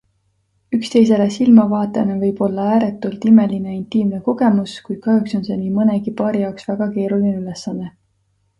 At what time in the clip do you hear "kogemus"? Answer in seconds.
4.31-4.75